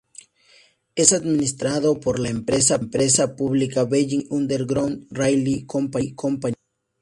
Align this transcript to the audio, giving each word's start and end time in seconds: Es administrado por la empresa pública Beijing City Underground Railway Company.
Es 0.95 1.13
administrado 1.13 1.99
por 1.99 2.17
la 2.17 2.29
empresa 2.29 2.79
pública 3.35 3.83
Beijing 3.85 4.21
City 4.21 4.27
Underground 4.31 5.05
Railway 5.11 5.63
Company. 6.15 6.55